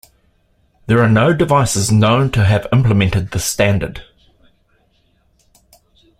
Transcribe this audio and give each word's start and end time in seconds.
There 0.87 0.97
are 1.03 1.07
no 1.07 1.31
devices 1.31 1.91
known 1.91 2.31
to 2.31 2.43
have 2.43 2.65
implemented 2.73 3.29
this 3.29 3.45
standard. 3.45 4.03